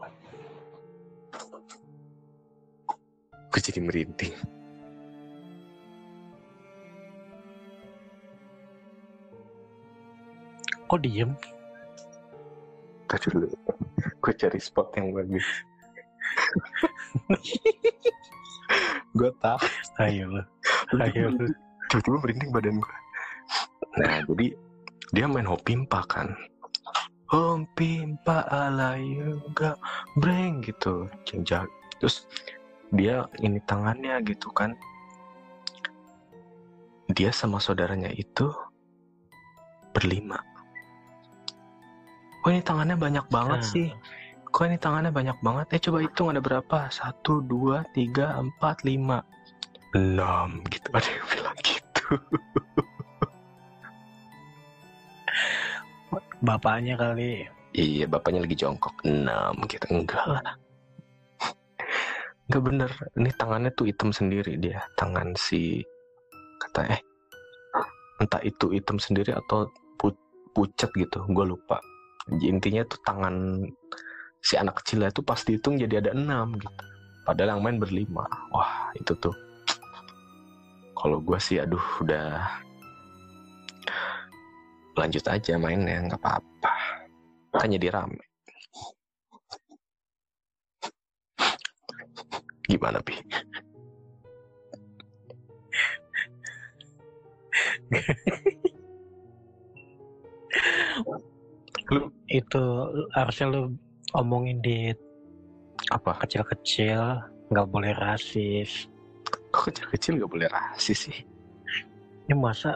Gue 3.50 3.62
jadi 3.62 3.80
merinding. 3.82 4.36
Kok 10.88 11.00
diem? 11.04 11.34
Tadi 13.10 13.28
dulu. 13.34 13.50
Gue 14.22 14.34
cari 14.38 14.60
spot 14.62 14.94
yang 14.96 15.12
bagus. 15.12 15.48
gue 19.18 19.32
tak. 19.42 19.60
Ayo 20.00 20.38
lu. 20.38 20.44
Ayo 21.02 21.34
lu. 21.34 21.50
Tiba-tiba 21.90 22.18
merinding 22.22 22.52
badan 22.54 22.78
gue. 22.78 22.98
Nah, 23.98 24.22
jadi 24.30 24.48
dia 25.18 25.26
main 25.26 25.50
hopimpa 25.50 26.06
kan. 26.06 26.30
Hopimpa 27.28 28.48
ala 28.48 28.96
yoga 28.96 29.76
breng 30.16 30.64
gitu. 30.64 31.12
Jenjak. 31.28 31.68
Terus 32.00 32.24
dia 32.96 33.28
ini 33.44 33.60
tangannya 33.68 34.24
gitu 34.24 34.48
kan. 34.56 34.72
Dia 37.12 37.32
sama 37.32 37.60
saudaranya 37.60 38.12
itu 38.16 38.52
berlima. 39.92 40.40
Oh 42.46 42.50
ini 42.52 42.64
tangannya 42.64 42.96
banyak 42.96 43.26
banget 43.28 43.60
Nah. 43.60 43.72
sih. 43.76 43.88
Kok 44.48 44.64
ini 44.64 44.78
tangannya 44.80 45.12
banyak 45.12 45.38
banget? 45.44 45.68
Eh 45.76 45.82
coba 45.84 45.98
hitung 46.00 46.32
ada 46.32 46.40
berapa? 46.40 46.88
Satu, 46.88 47.44
dua, 47.44 47.84
tiga, 47.92 48.40
empat, 48.40 48.88
lima, 48.88 49.20
enam 49.92 50.64
gitu. 50.72 50.88
Ada 50.96 51.10
yang 51.12 51.28
bilang 51.28 51.58
gitu. 51.60 52.06
Bapaknya 56.42 56.94
kali. 56.94 57.50
Iya, 57.74 58.06
bapaknya 58.06 58.46
lagi 58.46 58.58
jongkok. 58.58 58.94
Enam 59.06 59.58
gitu. 59.66 59.86
Enggak 59.90 60.26
lah. 60.26 60.46
Enggak 62.48 62.62
bener. 62.64 62.92
Ini 63.18 63.30
tangannya 63.38 63.72
tuh 63.74 63.90
hitam 63.90 64.14
sendiri 64.14 64.58
dia. 64.62 64.86
Tangan 64.98 65.34
si... 65.34 65.82
Kata 66.62 66.82
eh. 66.94 67.02
Entah 68.22 68.42
itu 68.46 68.74
hitam 68.74 68.98
sendiri 68.98 69.34
atau 69.34 69.70
pu- 69.98 70.26
pucat 70.54 70.90
gitu. 70.94 71.26
Gue 71.30 71.46
lupa. 71.54 71.82
Intinya 72.42 72.86
tuh 72.86 73.00
tangan 73.02 73.66
si 74.42 74.58
anak 74.58 74.82
kecilnya 74.82 75.10
tuh 75.10 75.26
pas 75.26 75.42
dihitung 75.42 75.82
jadi 75.82 76.02
ada 76.06 76.12
enam 76.14 76.54
gitu. 76.58 76.84
Padahal 77.26 77.58
yang 77.58 77.62
main 77.66 77.78
berlima. 77.82 78.26
Wah 78.54 78.94
itu 78.94 79.14
tuh. 79.18 79.34
Kalau 80.98 81.22
gue 81.22 81.38
sih 81.38 81.62
aduh 81.62 81.84
udah 82.02 82.42
lanjut 84.98 85.24
aja 85.30 85.54
mainnya 85.62 86.02
nggak 86.10 86.20
apa-apa 86.20 86.74
kan 87.54 87.70
jadi 87.70 87.94
rame 87.94 88.26
gimana 92.68 93.00
pi 93.00 93.16
lu 101.88 102.12
Itu 102.28 102.64
harusnya 103.16 103.48
lu 103.48 103.62
omongin 104.12 104.60
di 104.60 104.92
apa 105.88 106.12
kecil-kecil. 106.20 107.24
Nggak 107.48 107.68
boleh 107.72 107.96
rasis. 107.96 108.92
kok 109.48 109.72
kecil-kecil 109.72 110.20
nggak 110.20 110.32
boleh 110.32 110.48
rasis 110.52 111.08
sih 111.08 111.20
Ini 112.28 112.36
masa 112.36 112.76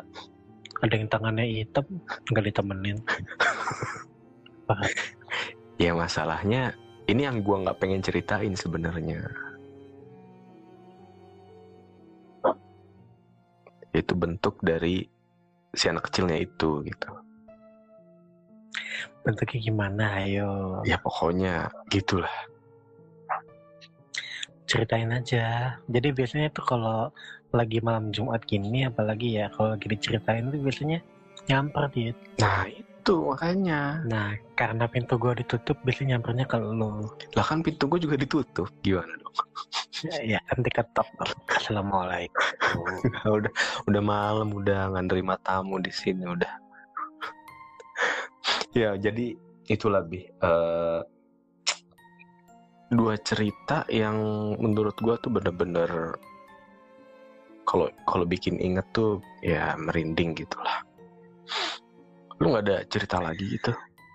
ada 0.82 0.94
yang 0.98 1.10
tangannya 1.10 1.46
hitam 1.46 1.86
nggak 2.34 2.46
ditemenin. 2.50 2.98
ya 5.84 5.92
masalahnya 5.94 6.74
ini 7.06 7.22
yang 7.28 7.42
gua 7.46 7.66
nggak 7.66 7.80
pengen 7.82 8.02
ceritain 8.02 8.56
sebenarnya 8.56 9.28
itu 13.92 14.14
bentuk 14.16 14.56
dari 14.64 15.04
si 15.76 15.92
anak 15.92 16.08
kecilnya 16.08 16.40
itu 16.40 16.84
gitu 16.88 17.10
Bentuknya 19.22 19.60
gimana? 19.62 20.06
Ayo 20.24 20.82
ya 20.82 20.98
pokoknya 20.98 21.70
gitulah 21.94 22.32
ceritain 24.66 25.12
aja. 25.12 25.78
Jadi 25.92 26.08
biasanya 26.16 26.48
tuh 26.56 26.64
kalau 26.64 27.12
lagi 27.52 27.84
malam 27.84 28.10
Jumat 28.16 28.42
gini, 28.48 28.88
apalagi 28.88 29.38
ya 29.40 29.52
kalau 29.52 29.76
lagi 29.76 29.88
diceritain 29.92 30.48
tuh 30.50 30.60
biasanya 30.64 31.00
nyamper 31.50 31.90
dia. 31.92 32.12
nah 32.40 32.64
itu 32.70 33.14
makanya 33.34 33.98
Nah, 34.06 34.38
karena 34.54 34.86
pintu 34.86 35.18
gua 35.18 35.34
ditutup, 35.34 35.74
biasanya 35.82 36.16
nyampernya 36.18 36.46
ke 36.46 36.58
lu. 36.62 37.02
lah 37.34 37.46
kan 37.46 37.60
pintu 37.66 37.90
gua 37.90 37.98
juga 37.98 38.16
ditutup 38.16 38.70
gimana 38.82 39.12
dong 39.20 39.36
Ya, 40.02 40.38
ya 40.38 40.40
nanti 40.50 40.70
ketok. 40.74 41.06
Assalamualaikum. 41.52 42.42
udah 43.38 43.54
udah 43.86 44.02
malam 44.02 44.50
udah 44.50 44.90
nggak 44.94 45.06
nerima 45.14 45.38
tamu 45.46 45.78
di 45.78 45.94
sini 45.94 46.26
udah 46.26 46.50
ya 48.74 48.98
jadi 48.98 49.36
itulah 49.68 50.02
bi 50.02 50.26
Eh, 50.26 51.02
dua 52.92 53.16
cerita 53.22 53.86
yang 53.94 54.18
menurut 54.58 54.98
gua 55.00 55.16
tuh 55.22 55.32
bener-bener 55.32 56.18
kalau 57.72 57.88
kalau 58.04 58.28
bikin 58.28 58.60
inget 58.60 58.84
tuh 58.92 59.24
ya 59.40 59.80
merinding 59.80 60.36
gitulah 60.36 60.84
lu 62.44 62.52
nggak 62.52 62.68
ada 62.68 62.78
cerita 62.92 63.24
lagi 63.24 63.56
gitu 63.56 63.72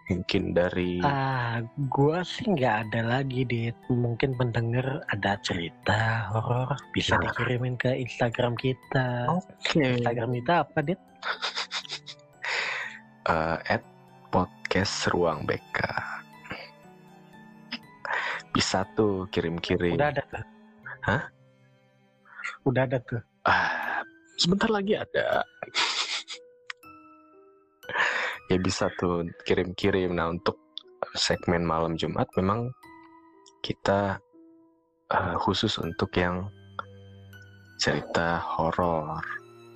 mungkin 0.06 0.54
dari 0.54 1.02
Ah, 1.02 1.66
gua 1.90 2.22
sih 2.22 2.46
nggak 2.46 2.76
ada 2.86 3.00
lagi 3.02 3.42
di 3.42 3.74
mungkin 3.90 4.38
pendengar 4.38 5.02
ada 5.10 5.34
cerita 5.42 6.30
horor 6.30 6.78
bisa 6.92 7.16
Nah. 7.16 7.32
dikirimin 7.32 7.74
ke 7.74 7.90
Instagram 7.96 8.54
kita. 8.54 9.26
oke 9.26 9.74
Instagram 9.74 10.30
kita 10.36 10.52
apa, 10.62 10.78
Dit? 10.84 11.00
eh, 13.34 13.58
at 13.66 13.82
podcast 14.30 15.10
ruang 15.10 15.42
BK 15.42 15.82
bisa 18.54 18.86
tuh 18.94 19.26
kirim-kirim 19.28 19.98
Udah 19.98 20.14
ada 20.14 20.22
tuh. 20.30 20.44
Hah? 21.04 21.22
Udah 22.64 22.82
ada 22.88 22.98
tuh. 23.02 23.20
Ah, 23.46 24.02
sebentar 24.34 24.66
lagi 24.66 24.98
ada. 24.98 25.46
ya 28.50 28.56
bisa 28.58 28.90
tuh 28.98 29.26
kirim-kirim. 29.46 30.18
Nah 30.18 30.34
untuk 30.34 30.58
segmen 31.14 31.62
malam 31.62 31.94
Jumat 31.94 32.26
memang 32.34 32.74
kita 33.62 34.18
eh, 35.14 35.36
khusus 35.38 35.78
untuk 35.78 36.10
yang 36.18 36.50
cerita 37.78 38.42
horor, 38.42 39.22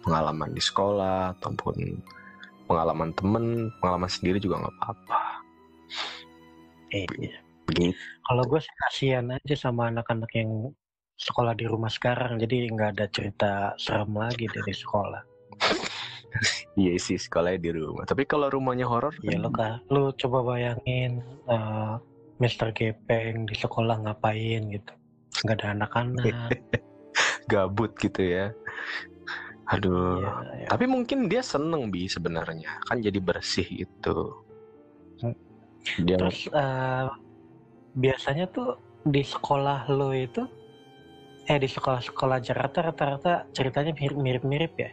pengalaman 0.02 0.50
di 0.50 0.62
sekolah 0.62 1.38
ataupun 1.38 1.76
pengalaman 2.66 3.14
temen, 3.14 3.70
pengalaman 3.78 4.10
sendiri 4.10 4.42
juga 4.42 4.66
nggak 4.66 4.74
apa-apa. 4.82 5.20
Eh, 6.90 7.06
Begitu. 7.70 7.94
kalau 8.26 8.42
gue 8.50 8.58
sih 8.58 8.74
kasihan 8.86 9.30
aja 9.30 9.54
sama 9.54 9.94
anak-anak 9.94 10.30
yang 10.34 10.74
sekolah 11.20 11.52
di 11.52 11.68
rumah 11.68 11.92
sekarang, 11.92 12.40
jadi 12.40 12.72
nggak 12.72 12.90
ada 12.96 13.06
cerita 13.12 13.50
serem 13.76 14.16
lagi 14.16 14.48
dari 14.48 14.72
sekolah. 14.72 15.22
Iya 16.78 16.94
sih 17.02 17.18
sekolahnya 17.18 17.58
di 17.58 17.70
rumah. 17.74 18.06
Tapi 18.06 18.22
kalau 18.22 18.46
rumahnya 18.46 18.86
horor, 18.86 19.10
Ya 19.26 19.34
lo 19.42 19.50
kan, 19.50 19.82
lu 19.90 20.14
coba 20.14 20.54
bayangin 20.54 21.18
eh, 21.50 21.94
Mr. 22.38 22.70
Gepeng 22.70 23.50
di 23.50 23.54
sekolah 23.58 23.98
ngapain 24.06 24.70
gitu, 24.70 24.94
nggak 25.42 25.56
ada 25.58 25.66
anak-anak. 25.74 26.54
gabut 27.50 27.90
gitu 27.98 28.22
ya. 28.22 28.54
Aduh. 29.74 30.22
Ya, 30.22 30.66
ya. 30.66 30.68
Tapi 30.70 30.84
mungkin 30.86 31.26
dia 31.26 31.42
seneng 31.42 31.90
bi 31.90 32.06
sebenarnya 32.06 32.78
kan 32.86 33.02
jadi 33.02 33.18
bersih 33.18 33.66
itu. 33.66 34.18
Hmm. 35.18 35.36
Dia 36.06 36.14
Terus 36.14 36.46
eh, 36.50 37.06
biasanya 37.98 38.46
tuh 38.54 38.78
di 39.02 39.26
sekolah 39.26 39.90
lo 39.90 40.14
itu, 40.14 40.46
eh 41.46 41.58
di 41.58 41.68
sekolah-sekolah 41.68 42.38
Jakarta 42.40 42.84
rata-rata 42.84 43.48
ceritanya 43.50 43.92
mirip- 43.92 44.18
mirip-mirip 44.18 44.72
ya. 44.76 44.90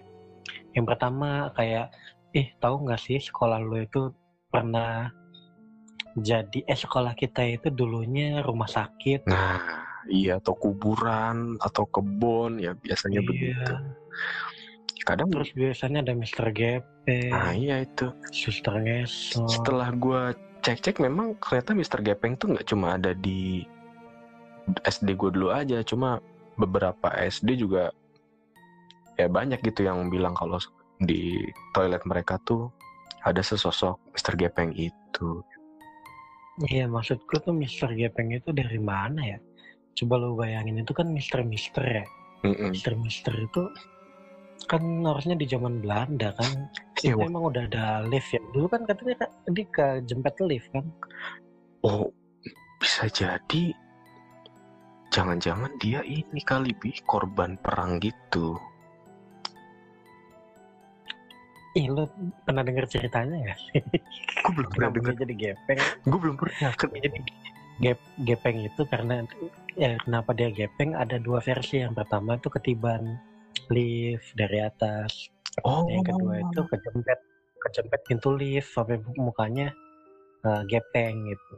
Yang 0.74 0.86
pertama 0.94 1.50
kayak, 1.52 1.92
ih 2.32 2.48
tahu 2.58 2.86
nggak 2.86 3.02
sih 3.02 3.18
sekolah 3.18 3.58
lo 3.60 3.78
itu 3.78 4.14
pernah 4.48 5.12
jadi 6.18 6.66
eh 6.66 6.78
sekolah 6.78 7.14
kita 7.14 7.46
itu 7.46 7.68
dulunya 7.70 8.42
rumah 8.42 8.66
sakit. 8.66 9.30
nah 9.30 9.60
iya 10.08 10.40
atau 10.40 10.56
kuburan 10.56 11.60
atau 11.60 11.84
kebun 11.86 12.58
ya 12.58 12.74
biasanya 12.74 13.20
Iya. 13.22 13.28
begitu. 13.28 13.74
Kadang 15.04 15.28
Terus 15.32 15.52
biasanya 15.54 16.00
ada 16.04 16.14
Mr. 16.16 16.48
Gepeng, 16.52 17.32
nah 17.32 17.52
iya 17.54 17.84
itu. 17.84 18.12
Suster 18.32 18.76
Ngesot. 18.76 19.48
Setelah 19.48 19.92
gua 19.94 20.32
cek-cek 20.64 21.00
memang 21.00 21.36
ternyata 21.40 21.72
Mr. 21.72 22.00
Gepeng 22.02 22.36
tuh 22.36 22.56
nggak 22.56 22.68
cuma 22.68 22.96
ada 22.96 23.12
di 23.14 23.64
SD 24.84 25.16
gue 25.16 25.32
dulu 25.32 25.48
aja, 25.48 25.80
cuma 25.80 26.20
beberapa 26.58 27.14
SD 27.14 27.64
juga 27.64 27.94
ya 29.18 29.30
banyak 29.30 29.62
gitu 29.66 29.86
yang 29.86 30.10
bilang 30.10 30.38
kalau 30.38 30.58
di 31.02 31.46
toilet 31.74 32.02
mereka 32.06 32.42
tuh 32.46 32.70
ada 33.26 33.42
sesosok 33.42 33.98
Mr. 34.14 34.34
Gepeng 34.38 34.74
itu. 34.74 35.42
Iya 36.66 36.90
maksudku 36.90 37.38
tuh 37.46 37.54
Mr. 37.54 37.94
Gepeng 37.94 38.34
itu 38.34 38.50
dari 38.50 38.82
mana 38.82 39.38
ya? 39.38 39.40
Coba 39.98 40.22
lu 40.22 40.38
bayangin 40.38 40.82
itu 40.82 40.94
kan 40.94 41.10
Mister 41.10 41.46
Mister 41.46 41.86
ya. 41.86 42.06
Mm-mm. 42.46 42.74
Mister 42.74 42.94
Mister 42.98 43.34
itu 43.34 43.70
kan 44.66 44.82
harusnya 45.06 45.38
di 45.38 45.46
zaman 45.46 45.86
Belanda 45.86 46.34
kan. 46.34 46.70
Iya, 47.06 47.14
Itu 47.14 47.30
emang 47.30 47.54
udah 47.54 47.70
ada 47.70 47.86
lift 48.10 48.34
ya. 48.34 48.42
Dulu 48.54 48.66
kan 48.70 48.82
katanya 48.90 49.26
Kak, 49.26 49.32
dia 49.54 49.66
ke 49.70 49.86
jempet 50.10 50.34
lift 50.42 50.70
kan. 50.74 50.86
Oh, 51.86 52.10
bisa 52.82 53.06
jadi 53.10 53.74
jangan-jangan 55.18 55.74
dia 55.82 56.06
ini 56.06 56.42
kali 56.46 56.78
bi 56.78 56.94
korban 57.02 57.58
perang 57.58 57.98
gitu. 57.98 58.54
Ih, 61.74 61.90
lu 61.90 62.06
pernah 62.46 62.62
denger 62.62 62.86
ceritanya 62.86 63.58
sih? 63.66 63.82
Gue 64.46 64.54
belum 64.62 64.70
pernah 64.78 64.90
dia 64.94 65.14
jadi 65.26 65.34
gepeng? 65.34 65.82
Gue 66.06 66.20
belum 66.22 66.36
pernah. 66.38 66.70
Jadi 66.78 67.18
gep, 67.82 67.98
gepeng 68.30 68.58
itu 68.62 68.82
karena 68.86 69.26
ya 69.74 69.98
kenapa 70.06 70.38
dia 70.38 70.54
gepeng 70.54 70.94
ada 70.94 71.18
dua 71.18 71.42
versi. 71.42 71.82
Yang 71.82 72.06
pertama 72.06 72.38
itu 72.38 72.54
ketiban 72.54 73.18
lift 73.74 74.38
dari 74.38 74.62
atas. 74.62 75.34
Oh, 75.66 75.90
Yang 75.90 76.14
kedua 76.14 76.46
itu 76.46 76.62
kejempet 76.62 77.20
kejempet 77.58 78.00
pintu 78.06 78.30
lift 78.38 78.70
sampai 78.70 79.02
mukanya 79.18 79.74
eh, 80.46 80.62
gepeng 80.70 81.26
gitu. 81.26 81.56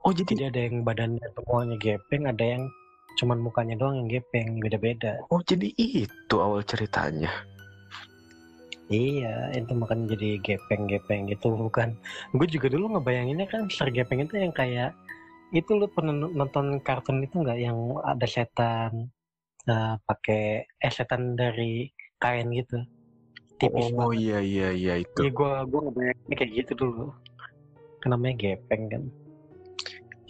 Oh 0.00 0.12
jadi 0.16 0.32
Jadi 0.32 0.44
ada 0.48 0.60
yang 0.64 0.76
badannya 0.80 1.26
semuanya 1.36 1.76
gepeng, 1.76 2.24
ada 2.24 2.44
yang 2.44 2.62
cuman 3.20 3.38
mukanya 3.42 3.76
doang 3.76 4.00
yang 4.00 4.08
gepeng, 4.08 4.56
beda-beda. 4.64 5.20
oh 5.28 5.44
jadi 5.44 5.68
itu 5.76 6.34
awal 6.40 6.64
ceritanya. 6.64 7.28
Iya, 8.90 9.54
itu 9.54 9.70
makanya 9.78 10.18
jadi 10.18 10.42
gepeng-gepeng 10.42 11.30
gitu 11.30 11.54
bukan. 11.54 11.94
Gue 12.34 12.48
juga 12.50 12.66
dulu 12.66 12.98
ngebayanginnya 12.98 13.46
kan 13.46 13.70
Mister 13.70 13.86
Gepeng 13.86 14.26
itu 14.26 14.34
yang 14.34 14.50
kayak 14.50 14.96
itu 15.54 15.70
lu 15.78 15.86
pernah 15.86 16.10
nonton 16.14 16.82
kartun 16.82 17.22
itu 17.22 17.38
nggak 17.38 17.58
yang 17.60 17.78
ada 18.02 18.26
setan 18.26 19.10
eh, 19.70 19.94
pakai 20.06 20.66
eh 20.66 20.92
setan 20.94 21.38
dari 21.38 21.86
kain 22.18 22.50
gitu 22.50 22.82
tipis 23.62 23.94
oh 23.94 24.10
banget. 24.10 24.26
iya 24.26 24.38
iya 24.42 24.68
iya 24.74 24.94
itu. 24.98 25.22
Iya 25.22 25.30
gue 25.38 25.52
gue 25.70 25.80
ngebayanginnya 25.86 26.34
kayak 26.40 26.52
gitu 26.58 26.72
dulu. 26.82 27.04
Kan 28.02 28.08
namanya 28.10 28.34
gepeng 28.42 28.82
kan. 28.90 29.02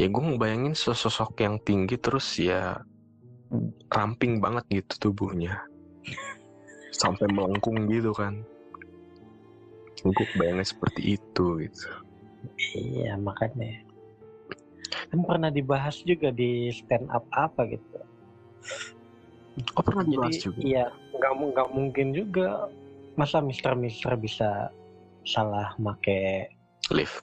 Ya 0.01 0.09
gue 0.09 0.23
ngebayangin 0.25 0.73
sosok 0.73 1.45
yang 1.45 1.61
tinggi 1.61 2.01
terus 2.01 2.41
ya 2.41 2.81
ramping 3.93 4.41
banget 4.41 4.65
gitu 4.73 5.13
tubuhnya. 5.13 5.61
Sampai 7.01 7.29
melengkung 7.29 7.85
gitu 7.93 8.17
kan. 8.17 8.41
Gue 10.01 10.25
bayangin 10.33 10.65
seperti 10.65 11.21
itu 11.21 11.69
gitu. 11.69 11.89
Iya 12.81 13.21
makanya. 13.21 13.85
Kan 15.13 15.21
pernah 15.29 15.53
dibahas 15.53 16.01
juga 16.01 16.33
di 16.33 16.73
stand 16.73 17.05
up 17.13 17.29
apa 17.37 17.69
gitu. 17.69 18.01
Oh 19.77 19.85
pernah 19.85 20.09
dibahas 20.09 20.33
Jadi 20.41 20.45
juga. 20.49 20.59
iya 20.65 20.87
nggak 21.13 21.33
nggak 21.53 21.69
mungkin 21.77 22.17
juga 22.17 22.73
masa 23.21 23.45
Mister 23.45 23.77
Mister 23.77 24.17
bisa 24.17 24.73
salah 25.29 25.77
make 25.77 26.49
Lift. 26.89 27.21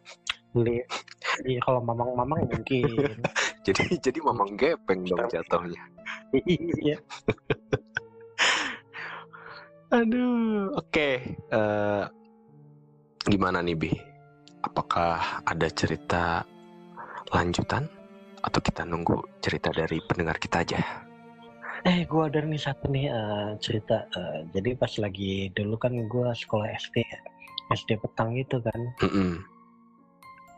lift. 0.53 1.16
Iya 1.45 1.59
kalau 1.61 1.81
mamang-mamang 1.83 2.41
mungkin. 2.49 3.21
Jadi 3.67 3.99
jadi 3.99 4.19
mamang 4.23 4.55
gepeng 4.55 5.03
dong 5.03 5.27
jatuhnya. 5.27 5.83
iya. 6.47 6.95
Aduh, 9.91 10.71
oke. 10.71 11.09
Eh, 11.35 12.03
gimana 13.27 13.59
nih 13.59 13.75
Bi? 13.75 13.91
Apakah 14.63 15.43
ada 15.43 15.67
cerita 15.67 16.47
lanjutan 17.35 17.91
atau 18.39 18.59
kita 18.63 18.87
nunggu 18.87 19.19
cerita 19.43 19.67
dari 19.75 19.99
pendengar 20.07 20.39
kita 20.39 20.63
aja? 20.63 20.79
Eh 21.83 22.07
gua 22.07 22.31
ada 22.31 22.39
nih 22.39 22.59
satu 22.59 22.87
nih 22.87 23.11
eh, 23.11 23.51
cerita. 23.59 24.07
Eh, 24.15 24.47
jadi 24.55 24.79
pas 24.79 24.91
lagi 24.95 25.51
dulu 25.51 25.75
kan 25.75 25.91
gua 26.07 26.31
sekolah 26.31 26.71
SD 26.71 27.03
ya. 27.03 27.19
SD 27.75 27.99
petang 27.99 28.31
gitu 28.31 28.63
kan. 28.63 28.79
Mm-mm. 29.03 29.56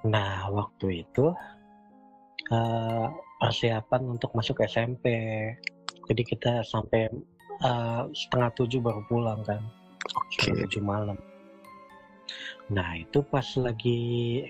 Nah 0.07 0.47
waktu 0.47 1.03
itu 1.03 1.35
eh, 2.51 3.07
persiapan 3.39 4.01
untuk 4.19 4.31
masuk 4.35 4.63
SMP. 4.63 5.05
Jadi 6.07 6.21
kita 6.23 6.63
sampai 6.63 7.12
eh, 7.63 8.03
setengah 8.15 8.49
tujuh 8.55 8.79
baru 8.79 9.01
pulang 9.12 9.43
kan. 9.43 9.59
Oke. 10.15 10.39
Setengah 10.39 10.67
tujuh 10.67 10.83
malam. 10.83 11.17
Nah 12.69 12.89
itu 12.95 13.25
pas 13.25 13.45
lagi 13.57 14.45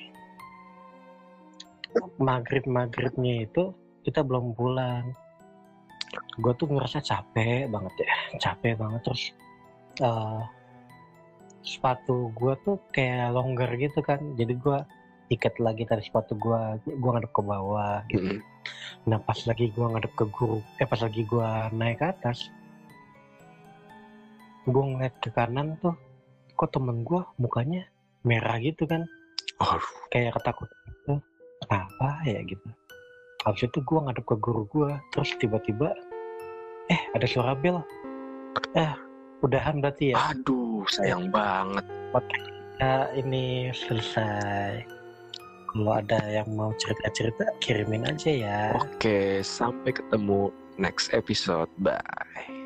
maghrib 2.21 2.67
maghribnya 2.69 3.49
itu 3.49 3.73
kita 4.05 4.21
belum 4.21 4.53
pulang. 4.53 5.15
Gue 6.41 6.53
tuh 6.57 6.69
ngerasa 6.69 7.01
capek 7.01 7.69
banget 7.69 7.93
ya, 8.01 8.15
capek 8.49 8.77
banget 8.77 9.01
terus 9.05 9.23
eh, 10.01 10.41
sepatu 11.65 12.29
gue 12.37 12.53
tuh 12.63 12.77
kayak 12.93 13.33
longgar 13.33 13.73
gitu 13.75 13.99
kan. 14.05 14.19
Jadi 14.37 14.53
gue 14.55 14.79
ikat 15.29 15.61
lagi 15.61 15.85
tadi 15.85 16.01
sepatu 16.01 16.33
gue, 16.35 16.59
gue 16.85 17.09
ngadep 17.09 17.31
ke 17.31 17.41
bawah 17.45 18.01
gitu. 18.09 18.37
Mm-mm. 18.37 18.59
Nah 19.07 19.19
pas 19.23 19.37
lagi 19.47 19.71
gua 19.71 19.95
ngadep 19.95 20.13
ke 20.17 20.25
guru, 20.27 20.59
eh 20.81 20.87
pas 20.87 20.99
lagi 20.99 21.21
gua 21.23 21.71
naik 21.71 22.03
ke 22.03 22.05
atas, 22.11 22.51
gua 24.67 24.83
ngeliat 24.85 25.15
ke 25.23 25.29
kanan 25.31 25.79
tuh, 25.79 25.95
kok 26.59 26.69
temen 26.75 27.07
gua 27.07 27.23
mukanya 27.39 27.87
merah 28.27 28.59
gitu 28.59 28.83
kan, 28.83 29.07
Oh, 29.59 29.79
kayak 30.11 30.35
ketakutan 30.35 30.79
gitu. 30.87 31.13
Apa 31.67 32.23
ya 32.27 32.39
gitu. 32.43 32.67
Habis 33.47 33.71
itu 33.71 33.79
gua 33.87 34.07
ngadep 34.07 34.25
ke 34.27 34.35
guru 34.35 34.63
gua, 34.67 34.99
terus 35.15 35.31
tiba-tiba, 35.39 35.95
eh 36.91 37.01
ada 37.15 37.25
suara 37.25 37.55
bel. 37.55 37.79
Eh, 38.75 38.93
udahan 39.39 39.79
berarti 39.79 40.11
ya. 40.11 40.35
aduh, 40.35 40.83
sayang 40.91 41.31
banget. 41.31 41.85
Ya, 42.79 43.11
ini 43.15 43.71
selesai. 43.75 44.98
Kalau 45.69 45.93
ada 45.93 46.19
yang 46.25 46.49
mau 46.57 46.73
cerita-cerita, 46.81 47.45
kirimin 47.61 48.09
aja 48.09 48.29
ya. 48.33 48.61
Oke, 48.73 49.45
sampai 49.45 49.93
ketemu 49.93 50.49
next 50.81 51.13
episode. 51.13 51.69
Bye. 51.77 52.58